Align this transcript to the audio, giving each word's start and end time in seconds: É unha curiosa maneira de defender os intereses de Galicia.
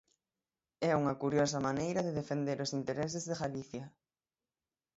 É 0.89 0.91
unha 1.01 1.19
curiosa 1.23 1.59
maneira 1.67 2.01
de 2.03 2.15
defender 2.19 2.57
os 2.65 2.73
intereses 2.79 3.23
de 3.29 3.37
Galicia. 3.41 3.85